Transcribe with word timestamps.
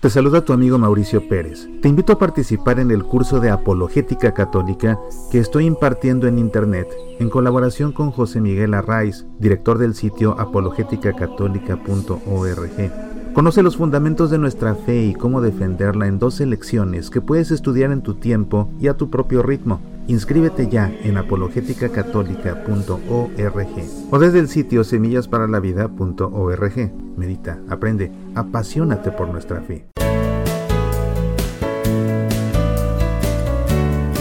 Te 0.00 0.10
saluda 0.10 0.44
tu 0.44 0.52
amigo 0.52 0.78
Mauricio 0.78 1.28
Pérez. 1.28 1.68
Te 1.82 1.88
invito 1.88 2.12
a 2.12 2.20
participar 2.20 2.78
en 2.78 2.92
el 2.92 3.02
curso 3.02 3.40
de 3.40 3.50
Apologética 3.50 4.32
Católica 4.32 4.96
que 5.32 5.40
estoy 5.40 5.66
impartiendo 5.66 6.28
en 6.28 6.38
Internet 6.38 6.86
en 7.18 7.28
colaboración 7.28 7.90
con 7.90 8.12
José 8.12 8.40
Miguel 8.40 8.74
Arraiz, 8.74 9.26
director 9.40 9.76
del 9.76 9.96
sitio 9.96 10.38
apologéticacatólica.org. 10.38 12.92
Conoce 13.34 13.64
los 13.64 13.76
fundamentos 13.76 14.30
de 14.30 14.38
nuestra 14.38 14.76
fe 14.76 15.02
y 15.02 15.14
cómo 15.14 15.40
defenderla 15.40 16.06
en 16.06 16.20
dos 16.20 16.38
lecciones 16.38 17.10
que 17.10 17.20
puedes 17.20 17.50
estudiar 17.50 17.90
en 17.90 18.02
tu 18.02 18.14
tiempo 18.14 18.70
y 18.78 18.86
a 18.86 18.96
tu 18.96 19.10
propio 19.10 19.42
ritmo. 19.42 19.80
Inscríbete 20.08 20.68
ya 20.68 20.92
en 21.02 21.16
apologéticacatólica.org 21.18 24.10
o 24.10 24.18
desde 24.18 24.38
el 24.38 24.48
sitio 24.48 24.82
semillasparalavida.org. 24.82 26.92
Medita, 27.18 27.60
aprende, 27.68 28.10
apasionate 28.34 29.10
por 29.10 29.28
nuestra 29.28 29.60
fe. 29.60 29.86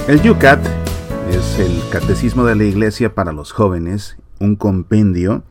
El 0.09 0.21
Yucat 0.21 0.59
es 1.29 1.59
el 1.59 1.81
Catecismo 1.89 2.43
de 2.43 2.55
la 2.55 2.65
Iglesia 2.65 3.15
para 3.15 3.31
los 3.31 3.53
jóvenes, 3.53 4.17
un 4.41 4.57
compendio 4.57 5.43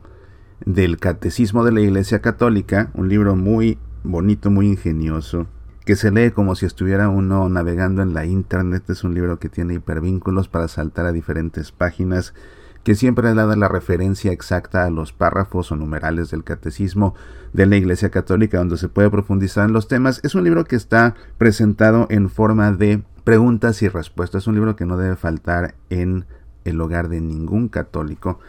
del 0.67 0.99
Catecismo 0.99 1.65
de 1.65 1.73
la 1.73 1.81
Iglesia 1.81 2.21
Católica, 2.21 2.91
un 2.93 3.09
libro 3.09 3.37
muy 3.37 3.79
bonito, 4.03 4.51
muy 4.51 4.67
ingenioso, 4.67 5.47
que 5.87 5.95
se 5.95 6.11
lee 6.11 6.33
como 6.33 6.57
si 6.57 6.67
estuviera 6.67 7.09
uno 7.09 7.49
navegando 7.49 8.03
en 8.03 8.13
la 8.13 8.27
internet. 8.27 8.91
Es 8.91 9.05
un 9.05 9.15
libro 9.15 9.39
que 9.39 9.49
tiene 9.49 9.75
hipervínculos 9.75 10.49
para 10.49 10.67
saltar 10.67 11.07
a 11.07 11.13
diferentes 11.13 11.71
páginas, 11.71 12.35
que 12.83 12.97
siempre 12.97 13.33
da 13.33 13.55
la 13.55 13.69
referencia 13.69 14.33
exacta 14.33 14.85
a 14.85 14.91
los 14.91 15.13
párrafos 15.13 15.71
o 15.71 15.77
numerales 15.77 16.29
del 16.33 16.43
catecismo 16.43 17.15
de 17.53 17.67
la 17.67 17.77
Iglesia 17.77 18.11
Católica, 18.11 18.59
donde 18.59 18.79
se 18.79 18.89
puede 18.89 19.11
profundizar 19.11 19.65
en 19.65 19.73
los 19.73 19.87
temas. 19.87 20.21
Es 20.25 20.35
un 20.35 20.43
libro 20.43 20.65
que 20.65 20.75
está 20.75 21.15
presentado 21.39 22.09
en 22.11 22.31
forma 22.31 22.73
de 22.73 23.05
preguntas 23.23 23.81
y 23.83 23.89
respuestas. 23.89 24.43
Es 24.43 24.49
un 24.49 24.57
libro 24.57 24.75
que 24.75 24.87
no 24.87 24.97
debe 24.97 25.15
faltar 25.15 25.77
en 25.89 26.27
el 26.65 26.81
hogar 26.81 27.09
de 27.09 27.21
ningún 27.21 27.69
católico. 27.69 28.41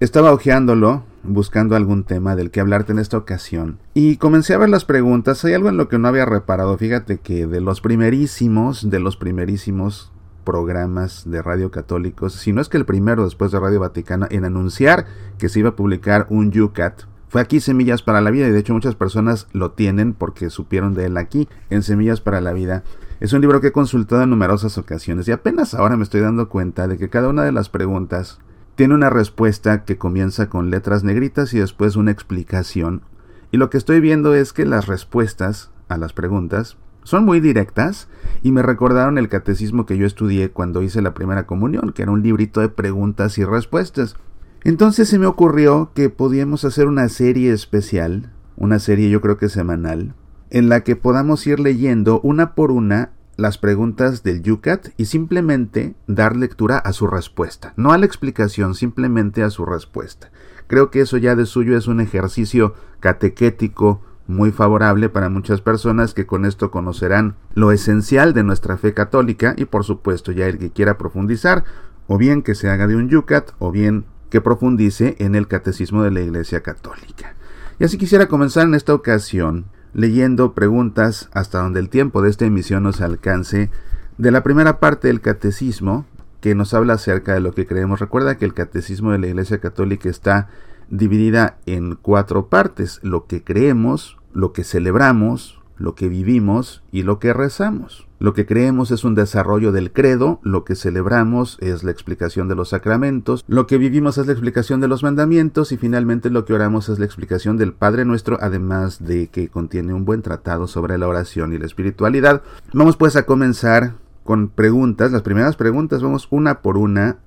Estaba 0.00 0.32
hojeándolo, 0.32 1.04
buscando 1.24 1.76
algún 1.76 2.04
tema 2.04 2.36
del 2.36 2.50
que 2.50 2.60
hablarte 2.60 2.92
en 2.92 2.98
esta 2.98 3.16
ocasión, 3.16 3.78
y 3.94 4.16
comencé 4.16 4.54
a 4.54 4.58
ver 4.58 4.68
las 4.68 4.84
preguntas. 4.84 5.44
Hay 5.44 5.54
algo 5.54 5.68
en 5.68 5.76
lo 5.76 5.88
que 5.88 5.98
no 5.98 6.08
había 6.08 6.24
reparado. 6.24 6.76
Fíjate 6.76 7.18
que 7.18 7.46
de 7.46 7.60
los 7.60 7.80
primerísimos, 7.80 8.88
de 8.90 9.00
los 9.00 9.16
primerísimos 9.16 10.12
programas 10.44 11.30
de 11.30 11.40
radio 11.40 11.70
católicos, 11.70 12.34
si 12.34 12.52
no 12.52 12.60
es 12.60 12.68
que 12.68 12.76
el 12.76 12.84
primero 12.84 13.24
después 13.24 13.52
de 13.52 13.60
Radio 13.60 13.80
Vaticana, 13.80 14.26
en 14.30 14.44
anunciar 14.44 15.06
que 15.38 15.48
se 15.48 15.60
iba 15.60 15.70
a 15.70 15.76
publicar 15.76 16.26
un 16.30 16.56
UCAT, 16.58 17.02
fue 17.28 17.40
aquí 17.40 17.60
Semillas 17.60 18.02
para 18.02 18.20
la 18.20 18.30
Vida, 18.30 18.46
y 18.46 18.50
de 18.50 18.58
hecho 18.58 18.74
muchas 18.74 18.94
personas 18.94 19.46
lo 19.52 19.70
tienen 19.70 20.12
porque 20.12 20.50
supieron 20.50 20.92
de 20.92 21.06
él 21.06 21.16
aquí, 21.16 21.48
en 21.70 21.82
Semillas 21.82 22.20
para 22.20 22.42
la 22.42 22.52
Vida. 22.52 22.84
Es 23.20 23.32
un 23.32 23.40
libro 23.40 23.60
que 23.60 23.68
he 23.68 23.72
consultado 23.72 24.22
en 24.22 24.30
numerosas 24.30 24.76
ocasiones 24.78 25.28
y 25.28 25.32
apenas 25.32 25.74
ahora 25.74 25.96
me 25.96 26.02
estoy 26.02 26.20
dando 26.20 26.48
cuenta 26.48 26.88
de 26.88 26.98
que 26.98 27.08
cada 27.08 27.28
una 27.28 27.44
de 27.44 27.52
las 27.52 27.68
preguntas 27.68 28.38
tiene 28.74 28.94
una 28.94 29.10
respuesta 29.10 29.84
que 29.84 29.98
comienza 29.98 30.48
con 30.48 30.70
letras 30.70 31.04
negritas 31.04 31.52
y 31.54 31.58
después 31.58 31.96
una 31.96 32.10
explicación. 32.10 33.02
Y 33.50 33.58
lo 33.58 33.68
que 33.68 33.78
estoy 33.78 34.00
viendo 34.00 34.34
es 34.34 34.52
que 34.52 34.64
las 34.64 34.86
respuestas 34.86 35.70
a 35.88 35.98
las 35.98 36.12
preguntas 36.12 36.78
son 37.04 37.24
muy 37.24 37.40
directas 37.40 38.08
y 38.42 38.52
me 38.52 38.62
recordaron 38.62 39.18
el 39.18 39.28
catecismo 39.28 39.86
que 39.86 39.98
yo 39.98 40.06
estudié 40.06 40.50
cuando 40.50 40.82
hice 40.82 41.02
la 41.02 41.14
primera 41.14 41.46
comunión, 41.46 41.92
que 41.92 42.02
era 42.02 42.12
un 42.12 42.22
librito 42.22 42.60
de 42.60 42.68
preguntas 42.68 43.38
y 43.38 43.44
respuestas. 43.44 44.16
Entonces 44.64 45.08
se 45.08 45.18
me 45.18 45.26
ocurrió 45.26 45.90
que 45.94 46.08
podíamos 46.10 46.64
hacer 46.64 46.86
una 46.86 47.08
serie 47.08 47.52
especial, 47.52 48.32
una 48.56 48.78
serie 48.78 49.10
yo 49.10 49.20
creo 49.20 49.36
que 49.36 49.48
semanal, 49.48 50.14
en 50.50 50.68
la 50.68 50.82
que 50.82 50.96
podamos 50.96 51.46
ir 51.46 51.58
leyendo 51.58 52.20
una 52.20 52.54
por 52.54 52.70
una 52.70 53.10
las 53.42 53.58
preguntas 53.58 54.22
del 54.22 54.40
Yucat 54.40 54.90
y 54.96 55.06
simplemente 55.06 55.96
dar 56.06 56.36
lectura 56.36 56.78
a 56.78 56.92
su 56.92 57.08
respuesta, 57.08 57.74
no 57.76 57.92
a 57.92 57.98
la 57.98 58.06
explicación, 58.06 58.76
simplemente 58.76 59.42
a 59.42 59.50
su 59.50 59.66
respuesta. 59.66 60.30
Creo 60.68 60.92
que 60.92 61.00
eso 61.00 61.16
ya 61.16 61.34
de 61.34 61.44
suyo 61.44 61.76
es 61.76 61.88
un 61.88 62.00
ejercicio 62.00 62.74
catequético 63.00 64.00
muy 64.28 64.52
favorable 64.52 65.08
para 65.08 65.28
muchas 65.28 65.60
personas 65.60 66.14
que 66.14 66.24
con 66.24 66.44
esto 66.44 66.70
conocerán 66.70 67.34
lo 67.54 67.72
esencial 67.72 68.32
de 68.32 68.44
nuestra 68.44 68.76
fe 68.76 68.94
católica 68.94 69.54
y 69.56 69.64
por 69.64 69.82
supuesto 69.82 70.30
ya 70.30 70.46
el 70.46 70.58
que 70.58 70.70
quiera 70.70 70.96
profundizar, 70.96 71.64
o 72.06 72.18
bien 72.18 72.42
que 72.42 72.54
se 72.54 72.70
haga 72.70 72.86
de 72.86 72.94
un 72.94 73.08
Yucat 73.08 73.50
o 73.58 73.72
bien 73.72 74.04
que 74.30 74.40
profundice 74.40 75.16
en 75.18 75.34
el 75.34 75.48
catecismo 75.48 76.04
de 76.04 76.12
la 76.12 76.20
Iglesia 76.20 76.62
Católica. 76.62 77.34
Y 77.80 77.84
así 77.84 77.98
quisiera 77.98 78.28
comenzar 78.28 78.68
en 78.68 78.74
esta 78.74 78.94
ocasión 78.94 79.66
leyendo 79.94 80.54
preguntas 80.54 81.28
hasta 81.32 81.58
donde 81.58 81.80
el 81.80 81.88
tiempo 81.88 82.22
de 82.22 82.30
esta 82.30 82.44
emisión 82.44 82.82
nos 82.82 83.00
alcance 83.00 83.70
de 84.18 84.30
la 84.30 84.42
primera 84.42 84.80
parte 84.80 85.08
del 85.08 85.20
catecismo 85.20 86.06
que 86.40 86.54
nos 86.54 86.74
habla 86.74 86.94
acerca 86.94 87.34
de 87.34 87.40
lo 87.40 87.52
que 87.52 87.66
creemos. 87.66 88.00
Recuerda 88.00 88.36
que 88.36 88.44
el 88.44 88.54
catecismo 88.54 89.12
de 89.12 89.18
la 89.18 89.28
Iglesia 89.28 89.58
Católica 89.58 90.08
está 90.08 90.48
dividida 90.90 91.56
en 91.66 91.94
cuatro 91.94 92.48
partes, 92.48 92.98
lo 93.02 93.26
que 93.26 93.42
creemos, 93.44 94.18
lo 94.32 94.52
que 94.52 94.64
celebramos, 94.64 95.61
lo 95.82 95.94
que 95.94 96.08
vivimos 96.08 96.82
y 96.92 97.02
lo 97.02 97.18
que 97.18 97.32
rezamos. 97.32 98.06
Lo 98.20 98.34
que 98.34 98.46
creemos 98.46 98.92
es 98.92 99.02
un 99.02 99.16
desarrollo 99.16 99.72
del 99.72 99.92
credo, 99.92 100.38
lo 100.44 100.64
que 100.64 100.76
celebramos 100.76 101.58
es 101.60 101.82
la 101.82 101.90
explicación 101.90 102.46
de 102.46 102.54
los 102.54 102.68
sacramentos, 102.68 103.44
lo 103.48 103.66
que 103.66 103.78
vivimos 103.78 104.16
es 104.16 104.26
la 104.26 104.32
explicación 104.32 104.80
de 104.80 104.86
los 104.86 105.02
mandamientos 105.02 105.72
y 105.72 105.76
finalmente 105.76 106.30
lo 106.30 106.44
que 106.44 106.54
oramos 106.54 106.88
es 106.88 107.00
la 107.00 107.04
explicación 107.04 107.56
del 107.56 107.72
Padre 107.72 108.04
nuestro, 108.04 108.38
además 108.40 109.04
de 109.04 109.26
que 109.26 109.48
contiene 109.48 109.92
un 109.92 110.04
buen 110.04 110.22
tratado 110.22 110.68
sobre 110.68 110.98
la 110.98 111.08
oración 111.08 111.52
y 111.52 111.58
la 111.58 111.66
espiritualidad. 111.66 112.42
Vamos 112.72 112.96
pues 112.96 113.16
a 113.16 113.26
comenzar 113.26 113.94
con 114.22 114.48
preguntas, 114.50 115.10
las 115.10 115.22
primeras 115.22 115.56
preguntas, 115.56 116.00
vamos 116.00 116.28
una 116.30 116.62
por 116.62 116.78
una, 116.78 117.18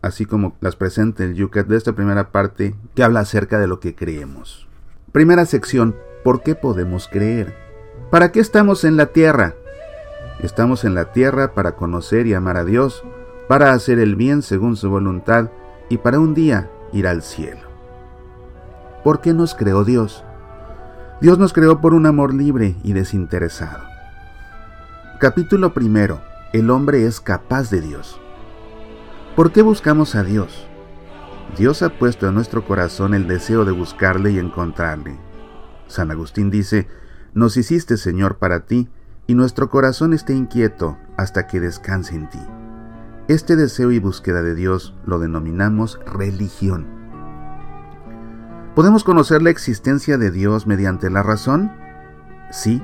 así 0.00 0.26
como 0.26 0.56
las 0.60 0.76
presenta 0.76 1.24
el 1.24 1.34
Yucat 1.34 1.66
de 1.66 1.76
esta 1.76 1.94
primera 1.94 2.30
parte 2.30 2.76
que 2.94 3.02
habla 3.02 3.18
acerca 3.18 3.58
de 3.58 3.66
lo 3.66 3.80
que 3.80 3.96
creemos. 3.96 4.68
Primera 5.10 5.44
sección, 5.44 5.96
¿por 6.22 6.44
qué 6.44 6.54
podemos 6.54 7.08
creer? 7.08 7.65
¿Para 8.10 8.30
qué 8.30 8.38
estamos 8.38 8.84
en 8.84 8.96
la 8.96 9.06
tierra? 9.06 9.54
Estamos 10.38 10.84
en 10.84 10.94
la 10.94 11.12
tierra 11.12 11.54
para 11.54 11.72
conocer 11.72 12.28
y 12.28 12.34
amar 12.34 12.56
a 12.56 12.64
Dios, 12.64 13.02
para 13.48 13.72
hacer 13.72 13.98
el 13.98 14.14
bien 14.14 14.42
según 14.42 14.76
su 14.76 14.88
voluntad 14.88 15.50
y 15.88 15.98
para 15.98 16.20
un 16.20 16.32
día 16.32 16.70
ir 16.92 17.08
al 17.08 17.22
cielo. 17.22 17.66
¿Por 19.02 19.20
qué 19.20 19.34
nos 19.34 19.56
creó 19.56 19.82
Dios? 19.84 20.24
Dios 21.20 21.38
nos 21.38 21.52
creó 21.52 21.80
por 21.80 21.94
un 21.94 22.06
amor 22.06 22.32
libre 22.32 22.76
y 22.84 22.92
desinteresado. 22.92 23.82
Capítulo 25.18 25.74
primero. 25.74 26.20
El 26.52 26.70
hombre 26.70 27.06
es 27.06 27.20
capaz 27.20 27.70
de 27.70 27.80
Dios. 27.80 28.20
¿Por 29.34 29.50
qué 29.50 29.62
buscamos 29.62 30.14
a 30.14 30.22
Dios? 30.22 30.68
Dios 31.58 31.82
ha 31.82 31.88
puesto 31.88 32.28
en 32.28 32.34
nuestro 32.34 32.64
corazón 32.64 33.14
el 33.14 33.26
deseo 33.26 33.64
de 33.64 33.72
buscarle 33.72 34.30
y 34.30 34.38
encontrarle. 34.38 35.18
San 35.88 36.10
Agustín 36.12 36.50
dice, 36.50 36.86
nos 37.36 37.58
hiciste, 37.58 37.98
Señor, 37.98 38.38
para 38.38 38.60
ti, 38.60 38.88
y 39.26 39.34
nuestro 39.34 39.68
corazón 39.68 40.14
esté 40.14 40.34
inquieto 40.34 40.96
hasta 41.18 41.46
que 41.46 41.60
descanse 41.60 42.16
en 42.16 42.30
ti. 42.30 42.40
Este 43.28 43.56
deseo 43.56 43.92
y 43.92 43.98
búsqueda 43.98 44.40
de 44.40 44.54
Dios 44.54 44.94
lo 45.04 45.18
denominamos 45.18 46.00
religión. 46.06 46.86
¿Podemos 48.74 49.04
conocer 49.04 49.42
la 49.42 49.50
existencia 49.50 50.16
de 50.16 50.30
Dios 50.30 50.66
mediante 50.66 51.10
la 51.10 51.22
razón? 51.22 51.72
Sí, 52.50 52.82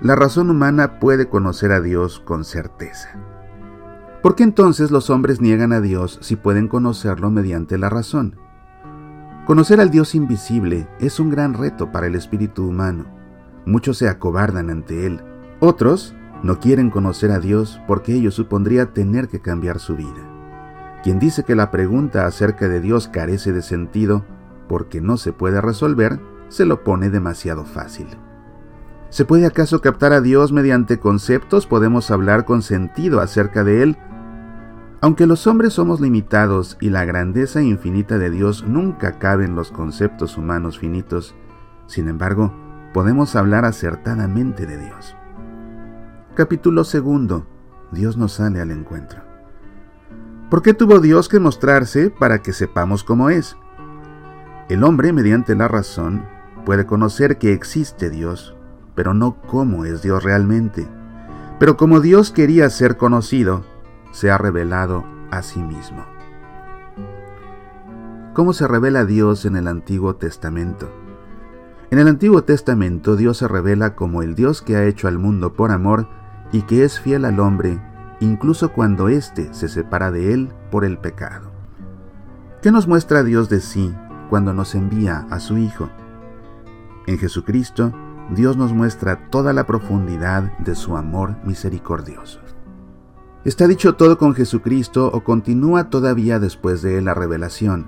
la 0.00 0.16
razón 0.16 0.48
humana 0.48 0.98
puede 0.98 1.28
conocer 1.28 1.70
a 1.70 1.82
Dios 1.82 2.18
con 2.18 2.44
certeza. 2.46 3.10
¿Por 4.22 4.36
qué 4.36 4.44
entonces 4.44 4.90
los 4.90 5.10
hombres 5.10 5.42
niegan 5.42 5.74
a 5.74 5.82
Dios 5.82 6.18
si 6.22 6.36
pueden 6.36 6.66
conocerlo 6.66 7.30
mediante 7.30 7.76
la 7.76 7.90
razón? 7.90 8.36
Conocer 9.44 9.82
al 9.82 9.90
Dios 9.90 10.14
invisible 10.14 10.88
es 10.98 11.20
un 11.20 11.28
gran 11.28 11.52
reto 11.52 11.92
para 11.92 12.06
el 12.06 12.14
espíritu 12.14 12.66
humano 12.66 13.21
Muchos 13.66 13.98
se 13.98 14.08
acobardan 14.08 14.70
ante 14.70 15.06
Él. 15.06 15.22
Otros 15.60 16.14
no 16.42 16.58
quieren 16.58 16.90
conocer 16.90 17.30
a 17.30 17.38
Dios 17.38 17.80
porque 17.86 18.14
ello 18.14 18.30
supondría 18.30 18.92
tener 18.92 19.28
que 19.28 19.40
cambiar 19.40 19.78
su 19.78 19.96
vida. 19.96 20.28
Quien 21.02 21.18
dice 21.18 21.44
que 21.44 21.54
la 21.54 21.70
pregunta 21.70 22.26
acerca 22.26 22.68
de 22.68 22.80
Dios 22.80 23.08
carece 23.08 23.52
de 23.52 23.62
sentido 23.62 24.24
porque 24.68 25.00
no 25.00 25.16
se 25.16 25.32
puede 25.32 25.60
resolver, 25.60 26.20
se 26.48 26.64
lo 26.64 26.84
pone 26.84 27.10
demasiado 27.10 27.64
fácil. 27.64 28.06
¿Se 29.08 29.24
puede 29.24 29.46
acaso 29.46 29.80
captar 29.80 30.12
a 30.12 30.20
Dios 30.20 30.52
mediante 30.52 30.98
conceptos? 30.98 31.66
¿Podemos 31.66 32.10
hablar 32.10 32.44
con 32.44 32.62
sentido 32.62 33.20
acerca 33.20 33.62
de 33.62 33.82
Él? 33.82 33.98
Aunque 35.00 35.26
los 35.26 35.46
hombres 35.46 35.74
somos 35.74 36.00
limitados 36.00 36.78
y 36.80 36.90
la 36.90 37.04
grandeza 37.04 37.60
infinita 37.60 38.18
de 38.18 38.30
Dios 38.30 38.64
nunca 38.66 39.18
cabe 39.18 39.44
en 39.44 39.54
los 39.54 39.70
conceptos 39.70 40.38
humanos 40.38 40.78
finitos, 40.78 41.34
sin 41.86 42.08
embargo, 42.08 42.54
podemos 42.92 43.36
hablar 43.36 43.64
acertadamente 43.64 44.66
de 44.66 44.78
Dios. 44.78 45.16
Capítulo 46.34 46.84
segundo. 46.84 47.46
Dios 47.90 48.16
nos 48.16 48.32
sale 48.32 48.60
al 48.60 48.70
encuentro. 48.70 49.22
¿Por 50.50 50.62
qué 50.62 50.74
tuvo 50.74 51.00
Dios 51.00 51.28
que 51.28 51.40
mostrarse 51.40 52.10
para 52.10 52.42
que 52.42 52.52
sepamos 52.52 53.04
cómo 53.04 53.30
es? 53.30 53.56
El 54.68 54.84
hombre, 54.84 55.12
mediante 55.12 55.54
la 55.54 55.68
razón, 55.68 56.24
puede 56.64 56.86
conocer 56.86 57.38
que 57.38 57.52
existe 57.52 58.10
Dios, 58.10 58.54
pero 58.94 59.14
no 59.14 59.40
cómo 59.42 59.84
es 59.84 60.02
Dios 60.02 60.22
realmente. 60.22 60.86
Pero 61.58 61.76
como 61.76 62.00
Dios 62.00 62.30
quería 62.30 62.68
ser 62.70 62.96
conocido, 62.96 63.64
se 64.10 64.30
ha 64.30 64.38
revelado 64.38 65.04
a 65.30 65.42
sí 65.42 65.62
mismo. 65.62 66.04
¿Cómo 68.34 68.52
se 68.52 68.66
revela 68.66 69.04
Dios 69.04 69.44
en 69.44 69.56
el 69.56 69.68
Antiguo 69.68 70.16
Testamento? 70.16 71.01
En 71.92 71.98
el 71.98 72.08
Antiguo 72.08 72.42
Testamento 72.42 73.16
Dios 73.16 73.36
se 73.36 73.48
revela 73.48 73.94
como 73.94 74.22
el 74.22 74.34
Dios 74.34 74.62
que 74.62 74.76
ha 74.76 74.86
hecho 74.86 75.08
al 75.08 75.18
mundo 75.18 75.52
por 75.52 75.70
amor 75.70 76.08
y 76.50 76.62
que 76.62 76.84
es 76.84 76.98
fiel 76.98 77.26
al 77.26 77.38
hombre, 77.38 77.82
incluso 78.18 78.72
cuando 78.72 79.10
éste 79.10 79.52
se 79.52 79.68
separa 79.68 80.10
de 80.10 80.32
él 80.32 80.54
por 80.70 80.86
el 80.86 80.96
pecado. 80.96 81.52
¿Qué 82.62 82.72
nos 82.72 82.88
muestra 82.88 83.22
Dios 83.22 83.50
de 83.50 83.60
sí 83.60 83.94
cuando 84.30 84.54
nos 84.54 84.74
envía 84.74 85.26
a 85.28 85.38
su 85.38 85.58
Hijo? 85.58 85.90
En 87.06 87.18
Jesucristo, 87.18 87.92
Dios 88.30 88.56
nos 88.56 88.72
muestra 88.72 89.28
toda 89.28 89.52
la 89.52 89.66
profundidad 89.66 90.44
de 90.60 90.74
su 90.74 90.96
amor 90.96 91.36
misericordioso. 91.44 92.40
¿Está 93.44 93.68
dicho 93.68 93.96
todo 93.96 94.16
con 94.16 94.34
Jesucristo 94.34 95.10
o 95.12 95.22
continúa 95.24 95.90
todavía 95.90 96.38
después 96.38 96.80
de 96.80 97.02
la 97.02 97.12
revelación? 97.12 97.86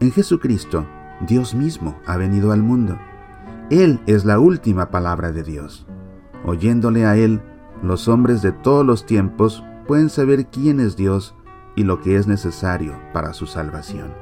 En 0.00 0.10
Jesucristo, 0.10 0.86
Dios 1.20 1.54
mismo 1.54 1.98
ha 2.06 2.16
venido 2.16 2.52
al 2.52 2.62
mundo. 2.62 2.98
Él 3.70 4.00
es 4.06 4.24
la 4.24 4.38
última 4.38 4.90
palabra 4.90 5.32
de 5.32 5.42
Dios. 5.42 5.86
Oyéndole 6.44 7.06
a 7.06 7.16
Él, 7.16 7.40
los 7.82 8.08
hombres 8.08 8.42
de 8.42 8.52
todos 8.52 8.84
los 8.84 9.06
tiempos 9.06 9.64
pueden 9.86 10.10
saber 10.10 10.46
quién 10.46 10.80
es 10.80 10.96
Dios 10.96 11.34
y 11.76 11.84
lo 11.84 12.00
que 12.00 12.16
es 12.16 12.26
necesario 12.26 12.98
para 13.12 13.32
su 13.32 13.46
salvación. 13.46 14.12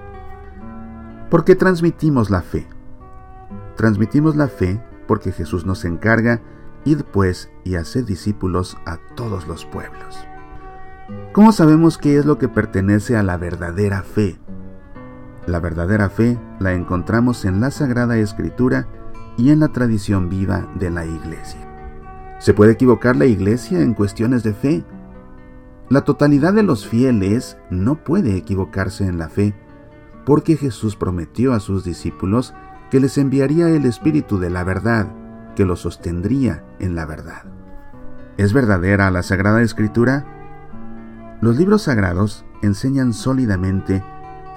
¿Por 1.31 1.45
qué 1.45 1.55
transmitimos 1.55 2.31
la 2.31 2.43
fe? 2.43 2.67
Transmitimos 3.77 4.37
la 4.37 4.49
fe 4.49 4.83
porque 5.07 5.33
Jesús 5.33 5.67
nos 5.67 5.85
encarga, 5.85 6.41
id 6.85 7.03
pues 7.13 7.51
y 7.65 7.77
haced 7.77 8.05
discípulos 8.05 8.77
a 8.87 8.99
todos 9.15 9.47
los 9.49 9.65
pueblos. 9.65 10.27
¿Cómo 11.33 11.53
sabemos 11.53 11.99
qué 11.99 12.17
es 12.17 12.27
lo 12.27 12.39
que 12.39 12.49
pertenece 12.49 13.17
a 13.17 13.23
la 13.23 13.37
verdadera 13.37 14.03
fe? 14.03 14.39
La 15.47 15.61
verdadera 15.61 16.09
fe 16.09 16.39
la 16.61 16.73
encontramos 16.73 17.45
en 17.45 17.61
la 17.61 17.71
Sagrada 17.71 18.17
Escritura 18.17 18.87
y 19.37 19.51
en 19.51 19.61
la 19.61 19.69
tradición 19.69 20.29
viva 20.29 20.69
de 20.77 20.91
la 20.91 21.05
Iglesia. 21.05 21.61
¿Se 22.39 22.55
puede 22.55 22.73
equivocar 22.73 23.17
la 23.17 23.27
Iglesia 23.27 23.81
en 23.81 23.95
cuestiones 23.95 24.43
de 24.43 24.53
fe? 24.53 24.85
La 25.89 26.03
totalidad 26.03 26.53
de 26.53 26.63
los 26.63 26.87
fieles 26.87 27.57
no 27.71 27.97
puede 27.97 28.37
equivocarse 28.37 29.07
en 29.07 29.19
la 29.19 29.29
fe, 29.29 29.55
porque 30.25 30.57
Jesús 30.57 30.97
prometió 30.97 31.53
a 31.53 31.61
sus 31.61 31.85
discípulos 31.85 32.55
que 32.91 33.01
les 33.01 33.19
enviaría 33.19 33.69
el 33.69 33.85
Espíritu 33.85 34.39
de 34.39 34.51
la 34.51 34.65
verdad, 34.65 35.09
que 35.57 35.65
los 35.65 35.81
sostendría 35.81 36.65
en 36.79 36.95
la 36.95 37.05
verdad. 37.05 37.45
¿Es 38.37 38.53
verdadera 38.53 39.11
la 39.11 39.23
Sagrada 39.23 39.61
Escritura? 39.63 40.25
Los 41.41 41.57
libros 41.57 41.83
sagrados 41.83 42.45
enseñan 42.63 43.13
sólidamente, 43.13 44.03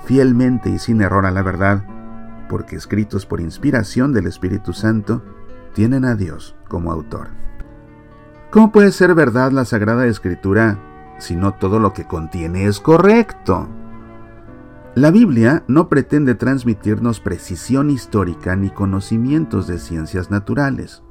fielmente 0.03 0.69
y 0.69 0.79
sin 0.79 1.01
error 1.01 1.25
a 1.25 1.31
la 1.31 1.41
verdad, 1.41 1.83
porque 2.49 2.75
escritos 2.75 3.25
por 3.25 3.41
inspiración 3.41 4.13
del 4.13 4.27
Espíritu 4.27 4.73
Santo, 4.73 5.23
tienen 5.73 6.05
a 6.05 6.15
Dios 6.15 6.55
como 6.67 6.91
autor. 6.91 7.29
¿Cómo 8.51 8.71
puede 8.71 8.91
ser 8.91 9.15
verdad 9.15 9.51
la 9.51 9.65
Sagrada 9.65 10.05
Escritura 10.05 10.79
si 11.17 11.35
no 11.35 11.53
todo 11.53 11.79
lo 11.79 11.93
que 11.93 12.05
contiene 12.05 12.67
es 12.67 12.79
correcto? 12.79 13.67
La 14.95 15.11
Biblia 15.11 15.63
no 15.67 15.89
pretende 15.89 16.35
transmitirnos 16.35 17.19
precisión 17.19 17.89
histórica 17.89 18.55
ni 18.55 18.69
conocimientos 18.69 19.67
de 19.67 19.77
ciencias 19.77 20.31
naturales. 20.31 21.03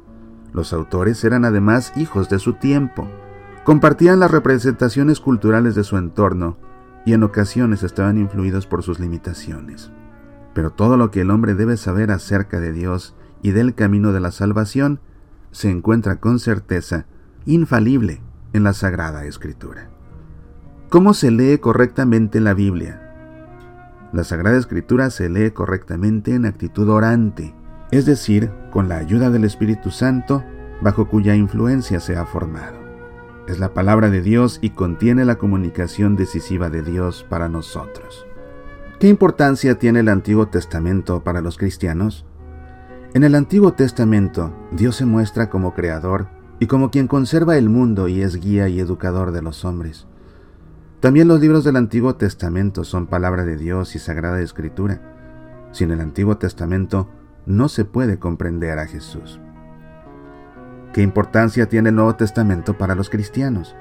Los 0.55 0.73
autores 0.73 1.23
eran 1.25 1.45
además 1.45 1.93
hijos 1.97 2.31
de 2.31 2.39
su 2.39 2.55
tiempo, 2.55 3.07
compartían 3.65 4.21
las 4.21 4.31
representaciones 4.31 5.21
culturales 5.21 5.75
de 5.75 5.85
su 5.85 5.99
entorno 5.99 6.57
y 7.05 7.13
en 7.13 7.23
ocasiones 7.23 7.83
estaban 7.83 8.19
influidos 8.19 8.67
por 8.67 8.83
sus 8.83 9.01
limitaciones. 9.01 9.91
Pero 10.55 10.71
todo 10.71 10.97
lo 10.97 11.11
que 11.11 11.21
el 11.21 11.31
hombre 11.31 11.55
debe 11.55 11.77
saber 11.77 12.11
acerca 12.11 12.61
de 12.61 12.73
Dios 12.73 13.15
y 13.43 13.51
del 13.51 13.75
camino 13.75 14.13
de 14.13 14.21
la 14.21 14.31
salvación 14.31 15.01
se 15.51 15.71
encuentra 15.71 16.17
con 16.17 16.39
certeza 16.39 17.07
infalible 17.47 18.21
en 18.53 18.65
la 18.65 18.73
Sagrada 18.73 19.25
Escritura. 19.25 19.91
¿Cómo 20.89 21.13
se 21.13 21.31
lee 21.31 21.59
correctamente 21.59 22.41
la 22.41 22.55
Biblia? 22.55 23.01
La 24.13 24.23
Sagrada 24.23 24.57
Escritura 24.57 25.11
se 25.11 25.29
lee 25.29 25.51
correctamente 25.51 26.35
en 26.35 26.47
actitud 26.47 26.89
orante, 26.89 27.53
es 27.91 28.07
decir, 28.07 28.51
con 28.71 28.89
la 28.89 28.99
ayuda 28.99 29.31
del 29.31 29.45
Espíritu 29.45 29.91
Santo, 29.91 30.45
bajo 30.81 31.09
cuya 31.09 31.35
influencia 31.35 31.99
se 31.99 32.17
ha 32.17 32.25
formado. 32.27 32.84
Es 33.47 33.59
la 33.59 33.75
palabra 33.75 34.09
de 34.09 34.23
Dios 34.23 34.59
y 34.63 34.71
contiene 34.71 35.27
la 35.27 35.37
comunicación 35.37 36.17
decisiva 36.17 36.71
de 36.71 36.83
Dios 36.83 37.27
para 37.29 37.51
nosotros. 37.51 38.27
¿Qué 38.99 39.09
importancia 39.09 39.79
tiene 39.79 40.01
el 40.01 40.09
Antiguo 40.09 40.49
Testamento 40.49 41.23
para 41.23 41.43
los 41.43 41.59
cristianos? 41.59 42.25
En 43.13 43.23
el 43.23 43.35
Antiguo 43.35 43.75
Testamento, 43.75 44.55
Dios 44.73 44.97
se 44.97 45.05
muestra 45.05 45.51
como 45.51 45.75
creador 45.75 46.29
y 46.59 46.67
como 46.67 46.91
quien 46.91 47.07
conserva 47.07 47.59
el 47.59 47.69
mundo 47.69 48.09
y 48.09 48.23
es 48.23 48.41
guía 48.41 48.69
y 48.69 48.81
educador 48.81 49.31
de 49.31 49.43
los 49.43 49.67
hombres. 49.67 50.07
También 51.01 51.29
los 51.29 51.39
libros 51.39 51.65
del 51.65 51.77
Antiguo 51.77 52.15
Testamento 52.15 52.83
son 52.83 53.09
palabra 53.09 53.45
de 53.45 53.59
Dios 53.59 53.95
y 53.95 53.99
sagrada 53.99 54.41
escritura. 54.41 55.69
Sin 55.71 55.91
el 55.91 56.01
Antiguo 56.01 56.39
Testamento 56.39 57.11
no 57.45 57.69
se 57.69 57.85
puede 57.85 58.19
comprender 58.19 58.79
a 58.79 58.87
Jesús. 58.87 59.39
¿Qué 60.95 61.03
importancia 61.03 61.69
tiene 61.69 61.89
el 61.89 61.97
Nuevo 61.97 62.15
Testamento 62.15 62.79
para 62.79 62.95
los 62.95 63.11
cristianos? 63.11 63.75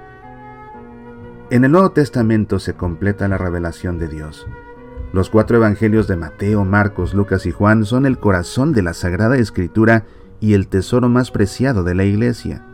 En 1.51 1.63
el 1.63 1.71
Nuevo 1.71 1.91
Testamento 1.91 2.57
se 2.57 2.73
completa 2.73 3.27
la 3.27 3.37
revelación 3.37 3.99
de 3.99 4.07
Dios. 4.07 4.47
Los 5.13 5.29
cuatro 5.29 5.57
evangelios 5.57 6.07
de 6.07 6.15
Mateo, 6.15 6.65
Marcos, 6.65 7.13
Lucas 7.13 7.45
y 7.45 7.51
Juan 7.51 7.85
son 7.85 8.07
el 8.07 8.17
corazón 8.17 8.73
de 8.73 8.81
la 8.81 8.95
Sagrada 8.95 9.37
Escritura 9.37 10.05
y 10.39 10.55
el 10.55 10.67
tesoro 10.67 11.07
más 11.07 11.29
preciado 11.29 11.83
de 11.83 11.93
la 11.93 12.03
Iglesia. 12.03 12.65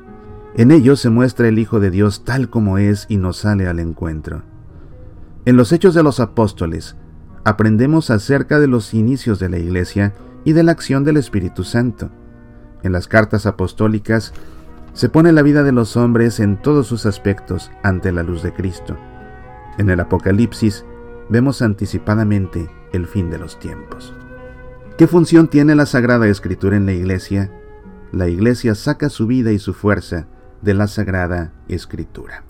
En 0.56 0.71
ellos 0.71 1.01
se 1.01 1.09
muestra 1.09 1.50
el 1.50 1.59
Hijo 1.59 1.81
de 1.81 1.92
Dios 1.92 2.24
tal 2.24 2.50
como 2.50 2.77
es 2.77 3.07
y 3.09 3.18
nos 3.18 3.39
sale 3.39 3.68
al 3.68 3.80
encuentro. 3.80 4.44
En 5.44 5.57
los 5.57 5.74
Hechos 5.74 5.94
de 5.94 6.03
los 6.03 6.21
Apóstoles 6.21 6.95
aprendemos 7.44 8.09
acerca 8.09 8.57
de 8.62 8.68
los 8.68 8.94
inicios 8.94 9.38
de 9.38 9.50
la 9.50 9.57
Iglesia 9.57 10.13
y 10.45 10.53
de 10.53 10.63
la 10.63 10.71
acción 10.71 11.03
del 11.03 11.18
Espíritu 11.18 11.65
Santo. 11.65 12.09
En 12.84 12.92
las 12.92 13.08
cartas 13.08 13.46
apostólicas 13.46 14.34
se 14.94 15.10
pone 15.10 15.31
la 15.31 15.42
vida 15.42 15.64
de 15.64 15.72
los 15.72 15.98
hombres 15.98 16.40
en 16.40 16.62
todos 16.62 16.88
sus 16.88 17.06
aspectos 17.06 17.71
ante 17.83 18.12
la 18.12 18.24
luz 18.24 18.44
de 18.44 18.54
Cristo. 18.54 18.98
En 19.78 19.90
el 19.90 20.00
Apocalipsis 20.00 20.86
vemos 21.30 21.62
anticipadamente 21.62 22.69
el 22.92 23.07
fin 23.07 23.30
de 23.30 23.38
los 23.38 23.59
tiempos. 23.59 24.14
¿Qué 24.98 25.07
función 25.07 25.48
tiene 25.48 25.76
la 25.76 25.86
Sagrada 25.86 26.28
Escritura 26.28 26.76
en 26.76 26.86
la 26.86 26.92
Iglesia? 26.92 27.52
La 28.12 28.28
Iglesia 28.28 28.76
saca 28.76 29.09
su 29.09 29.28
vida 29.28 29.52
y 29.52 29.59
su 29.59 29.74
fuerza 29.74 30.28
de 30.62 30.74
la 30.74 30.88
Sagrada 30.88 31.54
Escritura. 31.68 32.44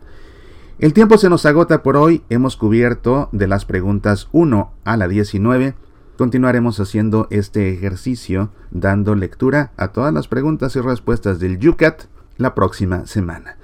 El 0.80 0.94
tiempo 0.94 1.18
se 1.18 1.30
nos 1.30 1.46
agota 1.46 1.84
por 1.84 1.98
hoy, 1.98 2.24
hemos 2.30 2.56
cubierto 2.56 3.30
de 3.34 3.48
las 3.48 3.66
preguntas 3.66 4.30
1 4.32 4.74
a 4.86 4.98
la 4.98 5.08
19. 5.08 5.76
Continuaremos 6.20 6.82
haciendo 6.82 7.30
este 7.32 7.72
ejercicio 7.72 8.50
dando 8.72 9.16
lectura 9.16 9.72
a 9.78 9.94
todas 9.94 10.14
las 10.14 10.28
preguntas 10.28 10.76
y 10.76 10.82
respuestas 10.82 11.40
del 11.40 11.60
Yucat 11.60 12.08
la 12.36 12.54
próxima 12.56 13.06
semana. 13.06 13.56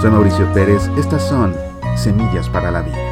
Soy 0.00 0.10
Mauricio 0.10 0.50
Pérez, 0.54 0.88
estas 0.96 1.28
son 1.28 1.52
Semillas 1.98 2.48
para 2.48 2.70
la 2.70 2.80
Vida. 2.80 3.09